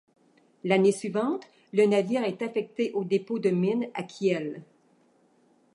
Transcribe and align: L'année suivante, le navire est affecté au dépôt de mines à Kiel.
L'année 0.63 0.91
suivante, 0.93 1.45
le 1.73 1.85
navire 1.85 2.23
est 2.23 2.41
affecté 2.41 2.91
au 2.93 3.03
dépôt 3.03 3.37
de 3.37 3.51
mines 3.51 3.87
à 3.93 4.01
Kiel. 4.01 4.63